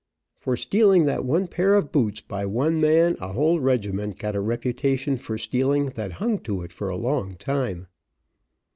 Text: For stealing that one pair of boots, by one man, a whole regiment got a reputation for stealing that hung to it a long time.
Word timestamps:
For 0.35 0.55
stealing 0.55 1.05
that 1.05 1.25
one 1.25 1.45
pair 1.47 1.75
of 1.75 1.91
boots, 1.91 2.21
by 2.21 2.43
one 2.47 2.81
man, 2.81 3.17
a 3.21 3.33
whole 3.33 3.59
regiment 3.59 4.17
got 4.17 4.35
a 4.35 4.41
reputation 4.41 5.15
for 5.15 5.37
stealing 5.37 5.91
that 5.91 6.13
hung 6.13 6.39
to 6.39 6.63
it 6.63 6.73
a 6.81 6.95
long 6.95 7.35
time. 7.35 7.85